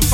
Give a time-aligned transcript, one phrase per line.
[0.00, 0.08] to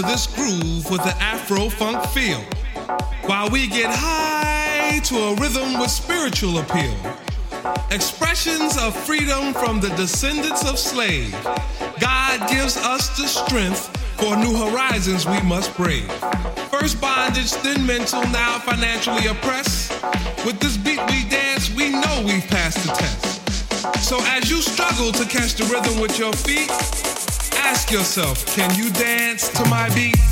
[0.00, 2.40] this groove with the Afro funk feel,
[3.26, 6.96] while we get high to a rhythm with spiritual appeal.
[7.90, 11.34] Expressions of freedom from the descendants of slaves.
[12.00, 16.10] God gives us the strength for new horizons we must brave.
[16.70, 19.92] First bondage, then mental, now financially oppressed.
[20.46, 24.02] With this beat we dance, we know we've passed the test.
[24.08, 26.70] So as you struggle to catch the rhythm with your feet,
[27.64, 30.31] Ask yourself, can you dance to my beat?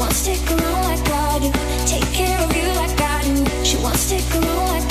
[0.00, 1.52] wants to stick around like I do.
[1.86, 3.64] Take care of you like I do.
[3.64, 4.89] She wants to stick around like